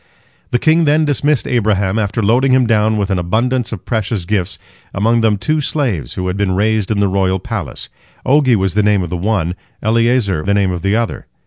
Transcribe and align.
The 0.49 0.57
king 0.57 0.85
then 0.85 1.05
dismissed 1.05 1.47
Abraham, 1.47 1.99
after 1.99 2.23
loading 2.23 2.53
him 2.53 2.65
down 2.65 2.97
with 2.97 3.11
an 3.11 3.19
abundance 3.19 3.71
of 3.71 3.85
precious 3.85 4.25
gifts, 4.25 4.57
among 4.95 5.21
them 5.21 5.37
two 5.37 5.61
slaves 5.61 6.15
who 6.15 6.25
had 6.25 6.37
been 6.37 6.53
raised 6.53 6.89
in 6.89 6.99
the 6.99 7.07
royal 7.07 7.39
palace. 7.39 7.87
'Ogi 8.25 8.55
was 8.55 8.73
the 8.73 8.81
name 8.81 9.03
of 9.03 9.11
the 9.11 9.15
one, 9.15 9.53
Eliezer 9.83 10.41
the 10.41 10.55
name 10.55 10.71
of 10.71 10.81
the 10.81 10.95
other. 10.95 11.27